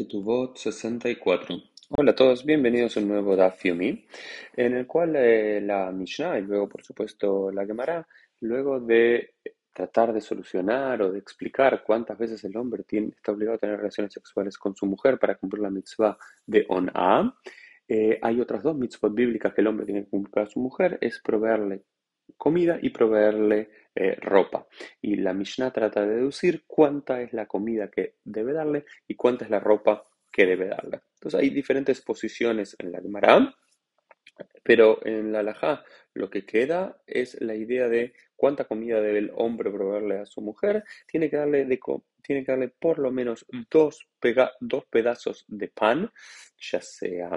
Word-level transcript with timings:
Ketubot 0.00 0.56
64. 0.56 1.56
Hola 1.90 2.12
a 2.12 2.14
todos, 2.14 2.46
bienvenidos 2.46 2.96
a 2.96 3.00
un 3.00 3.08
nuevo 3.08 3.36
Daf 3.36 3.62
Yomi, 3.62 4.02
en 4.56 4.72
el 4.72 4.86
cual 4.86 5.14
eh, 5.14 5.60
la 5.60 5.92
Mishnah 5.92 6.38
y 6.38 6.42
luego, 6.42 6.70
por 6.70 6.82
supuesto, 6.82 7.50
la 7.52 7.66
Gemara, 7.66 8.08
luego 8.40 8.80
de 8.80 9.34
tratar 9.74 10.14
de 10.14 10.22
solucionar 10.22 11.02
o 11.02 11.12
de 11.12 11.18
explicar 11.18 11.82
cuántas 11.84 12.16
veces 12.16 12.42
el 12.44 12.56
hombre 12.56 12.84
tiene, 12.84 13.08
está 13.08 13.32
obligado 13.32 13.56
a 13.56 13.58
tener 13.58 13.76
relaciones 13.76 14.14
sexuales 14.14 14.56
con 14.56 14.74
su 14.74 14.86
mujer 14.86 15.18
para 15.18 15.34
cumplir 15.34 15.64
la 15.64 15.68
mitzvah 15.68 16.16
de 16.46 16.64
On-A, 16.70 17.36
eh, 17.86 18.18
hay 18.22 18.40
otras 18.40 18.62
dos 18.62 18.78
mitzvot 18.78 19.12
bíblicas 19.14 19.52
que 19.52 19.60
el 19.60 19.66
hombre 19.66 19.84
tiene 19.84 20.04
que 20.04 20.08
cumplir 20.08 20.46
a 20.46 20.48
su 20.48 20.60
mujer, 20.60 20.96
es 21.02 21.20
proveerle 21.20 21.82
comida 22.38 22.78
y 22.80 22.88
proveerle 22.88 23.68
eh, 23.94 24.16
ropa. 24.20 24.66
Y 25.00 25.16
la 25.16 25.32
Mishnah 25.32 25.72
trata 25.72 26.06
de 26.06 26.16
deducir 26.16 26.64
cuánta 26.66 27.20
es 27.22 27.32
la 27.32 27.46
comida 27.46 27.90
que 27.90 28.16
debe 28.24 28.52
darle 28.52 28.84
y 29.08 29.16
cuánta 29.16 29.44
es 29.44 29.50
la 29.50 29.60
ropa 29.60 30.04
que 30.30 30.46
debe 30.46 30.68
darle. 30.68 31.00
Entonces 31.14 31.40
hay 31.40 31.50
diferentes 31.50 32.00
posiciones 32.00 32.76
en 32.78 32.92
la 32.92 33.00
Gemara, 33.00 33.54
pero 34.62 35.04
en 35.04 35.32
la 35.32 35.40
Alajá 35.40 35.84
lo 36.14 36.30
que 36.30 36.46
queda 36.46 37.02
es 37.06 37.40
la 37.40 37.54
idea 37.54 37.88
de 37.88 38.14
cuánta 38.36 38.64
comida 38.64 39.00
debe 39.00 39.18
el 39.18 39.32
hombre 39.34 39.70
proveerle 39.70 40.18
a 40.18 40.26
su 40.26 40.40
mujer. 40.40 40.84
Tiene 41.06 41.28
que 41.28 41.36
darle, 41.36 41.66
tiene 42.22 42.44
que 42.44 42.52
darle 42.52 42.68
por 42.68 42.98
lo 42.98 43.10
menos 43.10 43.44
dos, 43.70 44.08
dos 44.60 44.84
pedazos 44.86 45.44
de 45.48 45.68
pan, 45.68 46.10
ya 46.58 46.80
sea 46.80 47.30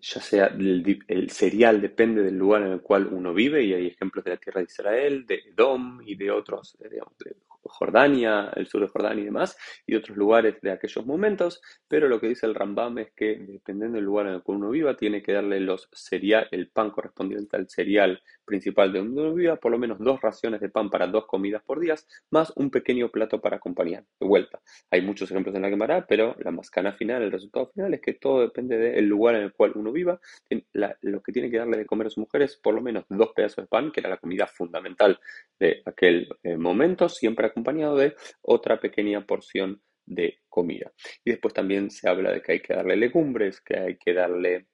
ya 0.00 0.20
sea 0.20 0.46
el, 0.46 1.30
cereal 1.30 1.80
depende 1.80 2.22
del 2.22 2.36
lugar 2.36 2.62
en 2.62 2.72
el 2.72 2.80
cual 2.80 3.06
uno 3.06 3.34
vive, 3.34 3.62
y 3.62 3.74
hay 3.74 3.86
ejemplos 3.88 4.24
de 4.24 4.32
la 4.32 4.36
tierra 4.36 4.60
de 4.60 4.66
Israel, 4.66 5.26
de 5.26 5.42
Edom 5.52 6.00
y 6.04 6.14
de 6.14 6.30
otros, 6.30 6.76
digamos, 6.90 7.16
de 7.18 7.36
Jordania, 7.62 8.50
el 8.56 8.66
sur 8.66 8.80
de 8.80 8.88
Jordania 8.88 9.22
y 9.22 9.26
demás, 9.26 9.56
y 9.86 9.94
otros 9.94 10.16
lugares 10.16 10.60
de 10.62 10.70
aquellos 10.70 11.04
momentos, 11.06 11.60
pero 11.86 12.08
lo 12.08 12.20
que 12.20 12.28
dice 12.28 12.46
el 12.46 12.54
Rambam 12.54 12.98
es 12.98 13.12
que 13.14 13.38
dependiendo 13.38 13.96
del 13.96 14.04
lugar 14.04 14.26
en 14.26 14.34
el 14.34 14.42
cual 14.42 14.58
uno 14.58 14.70
viva, 14.70 14.96
tiene 14.96 15.22
que 15.22 15.32
darle 15.32 15.60
los 15.60 15.88
cereal, 15.92 16.48
el 16.50 16.68
pan 16.70 16.90
correspondiente 16.90 17.56
al 17.56 17.68
cereal 17.68 18.22
principal 18.44 18.92
de 18.92 19.00
donde 19.00 19.20
uno 19.20 19.34
viva, 19.34 19.56
por 19.56 19.72
lo 19.72 19.78
menos 19.78 19.98
dos 19.98 20.20
raciones 20.20 20.60
de 20.60 20.68
pan 20.68 20.90
para 20.90 21.06
dos 21.06 21.26
comidas 21.26 21.62
por 21.62 21.80
día, 21.80 21.94
más 22.30 22.52
un 22.56 22.70
pequeño 22.70 23.10
plato 23.10 23.40
para 23.40 23.56
acompañar. 23.56 24.04
De 24.18 24.26
vuelta, 24.26 24.60
hay 24.90 25.02
muchos 25.02 25.30
ejemplos 25.30 25.54
en 25.54 25.62
la 25.62 25.68
Gemara, 25.68 26.06
pero 26.06 26.34
la 26.38 26.50
mascana 26.50 26.92
final, 26.92 27.22
el 27.22 27.32
resultado 27.32 27.70
final 27.74 27.94
es 27.94 28.00
que 28.00 28.14
todo 28.14 28.40
depende 28.40 28.76
del 28.76 29.06
lugar 29.06 29.36
en 29.36 29.42
el 29.42 29.52
cual 29.52 29.72
uno 29.74 29.92
viva. 29.92 30.20
lo 30.72 31.22
que 31.22 31.32
tiene 31.32 31.50
que 31.50 31.58
darle 31.58 31.78
de 31.78 31.86
comer 31.86 32.08
a 32.08 32.10
su 32.10 32.20
mujer 32.20 32.42
es 32.42 32.56
por 32.56 32.74
lo 32.74 32.80
menos 32.80 33.04
dos 33.08 33.30
pedazos 33.34 33.64
de 33.64 33.68
pan, 33.68 33.90
que 33.90 34.00
era 34.00 34.10
la 34.10 34.16
comida 34.18 34.46
fundamental 34.46 35.18
de 35.58 35.82
aquel 35.84 36.28
eh, 36.42 36.56
momento, 36.56 37.08
siempre 37.08 37.46
acompañado 37.58 37.96
de 37.96 38.14
otra 38.42 38.78
pequeña 38.78 39.26
porción 39.26 39.82
de 40.06 40.40
comida. 40.48 40.92
Y 41.24 41.30
después 41.30 41.52
también 41.52 41.90
se 41.90 42.08
habla 42.08 42.32
de 42.32 42.40
que 42.40 42.52
hay 42.52 42.60
que 42.60 42.74
darle 42.74 42.96
legumbres, 42.96 43.60
que 43.60 43.78
hay 43.78 43.96
que 43.96 44.14
darle 44.14 44.66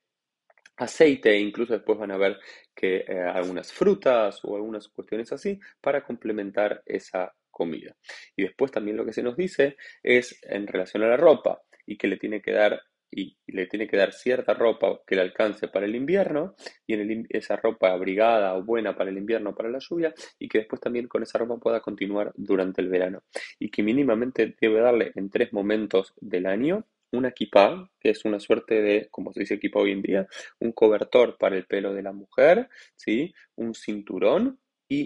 aceite, 0.77 1.30
e 1.30 1.40
incluso 1.40 1.72
después 1.72 1.98
van 1.98 2.10
a 2.10 2.16
ver 2.16 2.38
que 2.74 3.05
eh, 3.06 3.20
algunas 3.20 3.72
frutas 3.72 4.40
o 4.44 4.56
algunas 4.56 4.88
cuestiones 4.88 5.32
así 5.32 5.58
para 5.80 6.05
complementar 6.05 6.82
esa 6.84 7.32
comida. 7.50 7.96
Y 8.36 8.42
después 8.42 8.70
también 8.70 8.96
lo 8.96 9.05
que 9.05 9.12
se 9.12 9.22
nos 9.22 9.36
dice 9.36 9.77
es 10.02 10.38
en 10.42 10.66
relación 10.66 11.02
a 11.05 11.08
la 11.08 11.16
ropa 11.16 11.62
y 11.86 11.96
que 11.96 12.08
le 12.08 12.16
tiene 12.16 12.42
que 12.42 12.52
dar 12.52 12.80
y 13.15 13.37
le 13.47 13.67
tiene 13.67 13.87
que 13.87 13.97
dar 13.97 14.12
cierta 14.12 14.55
ropa 14.55 15.01
que 15.07 15.15
le 15.15 15.23
alcance 15.23 15.69
para 15.69 15.87
el 15.87 15.95
invierno 15.95 16.55
y 16.87 16.95
en 16.95 17.27
esa 17.31 17.57
ropa 17.57 17.93
abrigada 17.93 18.55
o 18.55 18.65
buena 18.65 18.97
para 18.97 19.11
el 19.11 19.19
invierno 19.19 19.55
para 19.55 19.69
la 19.69 19.79
lluvia 19.79 20.12
y 20.39 20.48
que 20.48 20.59
después 20.59 20.81
también 20.81 21.07
con 21.07 21.23
esa 21.23 21.39
ropa 21.39 21.59
pueda 21.59 21.81
continuar 21.81 22.33
durante 22.37 22.83
el 22.83 22.89
verano 22.89 23.23
y 23.59 23.70
que 23.70 23.83
mínimamente 23.83 24.57
debe 24.61 24.81
darle 24.81 25.12
en 25.15 25.31
tres 25.31 25.53
momentos 25.53 26.12
del 26.20 26.47
año 26.47 26.87
una 27.12 27.29
equipa, 27.29 27.91
que 28.01 28.11
es 28.11 28.25
una 28.25 28.41
suerte 28.41 28.83
de, 28.83 29.09
como 29.11 29.33
se 29.33 29.41
dice 29.41 29.55
equipa 29.55 29.79
hoy 29.79 29.92
en 29.92 30.03
día, 30.03 30.27
un 30.59 30.73
cobertor 30.73 31.36
para 31.39 31.57
el 31.57 31.64
pelo 31.67 31.95
de 31.95 32.03
la 32.03 32.13
mujer, 32.13 32.69
¿sí? 32.97 33.33
un 33.55 33.74
cinturón 33.74 34.58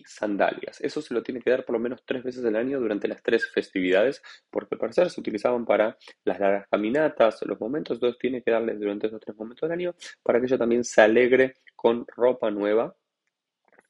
sandalias. 0.06 0.80
Eso 0.80 1.00
se 1.02 1.14
lo 1.14 1.22
tiene 1.22 1.40
que 1.40 1.50
dar 1.50 1.64
por 1.64 1.74
lo 1.74 1.80
menos 1.80 2.02
tres 2.04 2.22
veces 2.22 2.44
al 2.44 2.56
año 2.56 2.80
durante 2.80 3.08
las 3.08 3.22
tres 3.22 3.50
festividades, 3.50 4.22
porque 4.50 4.74
al 4.74 4.78
parecer 4.78 5.10
se 5.10 5.20
utilizaban 5.20 5.64
para 5.64 5.96
las 6.24 6.40
largas 6.40 6.66
caminatas, 6.70 7.42
los 7.42 7.60
momentos, 7.60 7.96
entonces 7.96 8.18
tiene 8.18 8.42
que 8.42 8.50
darle 8.50 8.74
durante 8.74 9.06
esos 9.06 9.20
tres 9.20 9.36
momentos 9.36 9.68
del 9.68 9.78
año 9.78 9.94
para 10.22 10.40
que 10.40 10.46
ella 10.46 10.58
también 10.58 10.84
se 10.84 11.00
alegre 11.00 11.54
con 11.74 12.04
ropa 12.06 12.50
nueva 12.50 12.94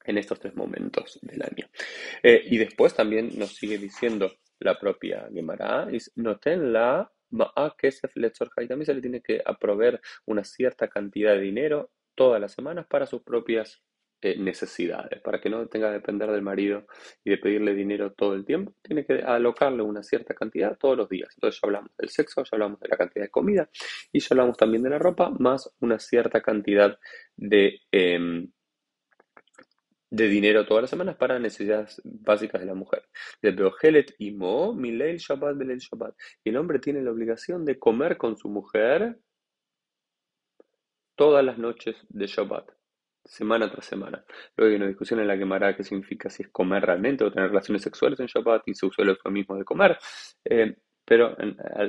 en 0.04 0.18
estos 0.18 0.40
tres 0.40 0.54
momentos 0.56 1.18
del 1.22 1.42
año. 1.42 1.68
Eh, 2.22 2.42
y 2.46 2.58
después 2.58 2.94
también 2.94 3.30
nos 3.38 3.54
sigue 3.54 3.78
diciendo 3.78 4.32
la 4.60 4.78
propia 4.78 5.28
Gemara, 5.32 5.86
noten 6.16 6.72
la 6.72 7.10
que 7.76 7.88
y 7.88 8.66
también 8.68 8.86
se 8.86 8.94
le 8.94 9.00
tiene 9.00 9.20
que 9.20 9.42
aprover 9.44 10.00
una 10.26 10.44
cierta 10.44 10.88
cantidad 10.88 11.34
de 11.34 11.40
dinero 11.40 11.90
todas 12.14 12.40
las 12.40 12.52
semanas 12.52 12.86
para 12.86 13.06
sus 13.06 13.22
propias 13.22 13.82
eh, 14.20 14.36
necesidades, 14.36 15.20
para 15.22 15.40
que 15.40 15.48
no 15.48 15.68
tenga 15.68 15.88
que 15.90 15.94
depender 15.94 16.28
del 16.32 16.42
marido 16.42 16.86
y 17.22 17.30
de 17.30 17.38
pedirle 17.38 17.72
dinero 17.72 18.12
todo 18.14 18.34
el 18.34 18.44
tiempo, 18.44 18.74
tiene 18.82 19.06
que 19.06 19.22
alocarle 19.22 19.82
una 19.82 20.02
cierta 20.02 20.34
cantidad 20.34 20.76
todos 20.76 20.96
los 20.96 21.08
días. 21.08 21.28
Entonces 21.36 21.60
ya 21.62 21.66
hablamos 21.68 21.92
del 21.96 22.08
sexo, 22.08 22.42
ya 22.42 22.48
hablamos 22.50 22.80
de 22.80 22.88
la 22.88 22.96
cantidad 22.96 23.24
de 23.26 23.30
comida 23.30 23.70
y 24.10 24.18
ya 24.18 24.26
hablamos 24.32 24.56
también 24.56 24.82
de 24.82 24.90
la 24.90 24.98
ropa, 24.98 25.30
más 25.38 25.72
una 25.78 26.00
cierta 26.00 26.42
cantidad 26.42 26.98
de, 27.36 27.80
em, 27.92 28.50
de 30.10 30.28
dinero 30.28 30.66
todas 30.66 30.82
las 30.82 30.90
semanas 30.90 31.14
para 31.14 31.38
necesidades 31.38 32.00
básicas 32.02 32.60
de 32.60 32.66
la 32.66 32.74
mujer. 32.74 33.04
Y 34.18 34.32
Mo, 34.32 34.74
Shabbat, 34.76 35.56
Shabbat. 35.78 36.14
Y 36.42 36.50
el 36.50 36.56
hombre 36.56 36.80
tiene 36.80 37.02
la 37.02 37.12
obligación 37.12 37.64
de 37.64 37.78
comer 37.78 38.16
con 38.16 38.36
su 38.36 38.48
mujer 38.48 39.16
todas 41.14 41.44
las 41.44 41.58
noches 41.58 41.96
de 42.08 42.26
Shabbat 42.26 42.77
semana 43.28 43.70
tras 43.70 43.84
semana. 43.84 44.24
Luego 44.56 44.70
hay 44.70 44.76
una 44.76 44.88
discusión 44.88 45.20
en 45.20 45.28
la 45.28 45.38
que 45.38 45.44
Mara 45.44 45.76
qué 45.76 45.84
significa 45.84 46.30
si 46.30 46.42
es 46.42 46.48
comer 46.48 46.84
realmente 46.84 47.24
o 47.24 47.30
tener 47.30 47.50
relaciones 47.50 47.82
sexuales 47.82 48.18
en 48.20 48.26
Shabbat 48.26 48.66
y 48.66 48.74
se 48.74 48.86
usó 48.86 49.02
el 49.02 49.10
eufemismo 49.10 49.56
de 49.56 49.64
comer, 49.64 49.98
eh, 50.44 50.76
pero 51.04 51.36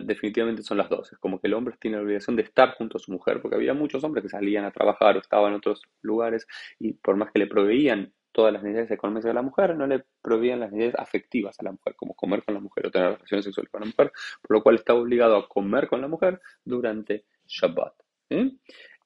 definitivamente 0.06 0.64
son 0.64 0.78
las 0.78 0.90
dos. 0.90 1.12
Es 1.12 1.20
como 1.20 1.40
que 1.40 1.48
el 1.48 1.54
hombre 1.54 1.76
tiene 1.80 1.98
la 1.98 2.04
obligación 2.04 2.36
de 2.36 2.44
estar 2.44 2.76
junto 2.76 2.98
a 2.98 3.00
su 3.00 3.12
mujer, 3.12 3.42
porque 3.42 3.56
había 3.56 3.74
muchos 3.74 4.04
hombres 4.04 4.24
que 4.24 4.30
salían 4.30 4.64
a 4.64 4.72
trabajar 4.72 5.18
o 5.18 5.20
estaban 5.20 5.52
en 5.52 5.58
otros 5.58 5.82
lugares 6.02 6.48
y 6.80 6.94
por 6.94 7.18
más 7.18 7.32
que 7.32 7.40
le 7.40 7.48
proveían 7.48 8.14
todas 8.32 8.54
las 8.54 8.64
necesidades 8.64 8.92
económicas 8.92 9.32
a 9.32 9.34
la 9.34 9.42
mujer, 9.42 9.76
no 9.76 9.88
le 9.88 10.06
proveían 10.22 10.60
las 10.60 10.72
necesidades 10.72 11.00
afectivas 11.00 11.60
a 11.60 11.64
la 11.64 11.72
mujer, 11.72 11.96
como 11.96 12.14
comer 12.16 12.44
con 12.44 12.54
la 12.54 12.62
mujer 12.62 12.88
o 12.88 12.92
tener 12.92 13.14
relaciones 13.14 13.46
sexuales 13.46 13.72
con 13.72 13.82
la 13.82 13.88
mujer, 13.88 14.12
por 14.42 14.58
lo 14.58 14.64
cual 14.64 14.76
estaba 14.76 15.00
obligado 15.00 15.36
a 15.36 15.50
comer 15.50 15.88
con 15.88 16.02
la 16.02 16.08
mujer 16.08 16.40
durante 16.64 17.26
Shabbat. 17.48 17.94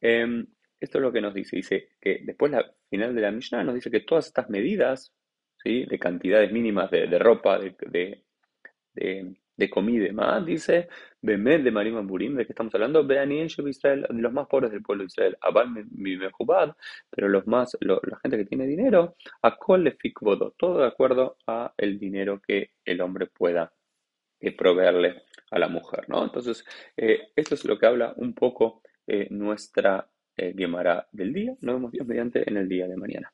Em, 0.02 0.46
esto 0.84 0.98
es 0.98 1.02
lo 1.02 1.14
que 1.14 1.22
nos 1.22 1.34
dice. 1.34 1.56
Dice 1.56 1.90
que 2.02 2.20
después, 2.24 2.52
la 2.52 2.70
final 2.90 3.16
de 3.16 3.22
la 3.22 3.32
Mishnah, 3.32 3.64
nos 3.64 3.76
dice 3.76 3.90
que 3.90 4.02
todas 4.02 4.28
estas 4.28 4.50
medidas 4.50 5.14
¿sí? 5.64 5.86
de 5.86 5.98
cantidades 5.98 6.52
mínimas 6.52 6.92
de, 6.92 7.18
ropa, 7.18 7.58
de, 7.58 8.24
de, 8.94 9.70
comida 9.70 10.04
y 10.04 10.08
demás, 10.08 10.46
dice, 10.46 10.90
Bemed 11.22 11.64
de 11.64 11.72
Marim 11.72 12.06
Burim, 12.06 12.36
¿de 12.36 12.46
qué 12.46 12.52
estamos 12.52 12.76
hablando? 12.76 13.08
Beanien 13.08 13.48
Israel, 13.48 14.06
los 14.10 14.34
más 14.34 14.48
pobres 14.48 14.72
del 14.72 14.82
pueblo 14.82 15.04
de 15.04 15.08
Israel, 15.08 15.38
Abal 15.40 15.70
Mehubad, 15.92 16.76
pero 17.10 17.30
los 17.30 17.48
más, 17.48 17.78
la 17.80 18.20
gente 18.22 18.38
que 18.38 18.46
tiene 18.46 18.68
dinero, 18.68 19.16
a 19.42 19.56
Kol 19.56 19.98
todo 20.58 20.80
de 20.80 20.88
acuerdo 20.88 21.38
a 21.48 21.74
el 21.78 21.98
dinero 21.98 22.42
que 22.46 22.72
el 22.84 23.00
hombre 23.00 23.28
pueda 23.28 23.72
eh, 24.42 24.52
proveerle 24.52 25.24
a 25.50 25.60
la 25.60 25.70
mujer, 25.70 26.10
¿no? 26.10 26.26
Entonces, 26.26 26.66
eh, 26.98 27.30
esto 27.38 27.56
es 27.56 27.64
lo 27.64 27.80
que 27.80 27.86
habla 27.86 28.14
un 28.18 28.34
poco 28.34 28.82
eh, 29.08 29.28
nuestra 29.30 30.10
eh, 30.38 30.54
del 31.12 31.34
día. 31.34 31.56
Nos 31.62 31.76
vemos 31.76 31.92
Dios 31.92 32.08
mediante 32.08 32.48
en 32.50 32.58
el 32.58 32.70
día 32.70 32.88
de 32.88 32.98
mañana. 32.98 33.33